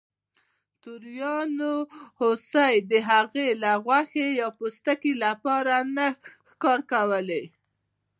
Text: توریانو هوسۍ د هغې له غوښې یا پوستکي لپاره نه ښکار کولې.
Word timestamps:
توریانو 0.81 1.73
هوسۍ 2.19 2.75
د 2.91 2.93
هغې 3.09 3.47
له 3.63 3.71
غوښې 3.85 4.27
یا 4.39 4.47
پوستکي 4.57 5.13
لپاره 5.23 5.75
نه 5.95 6.07
ښکار 6.49 6.79
کولې. 6.91 7.43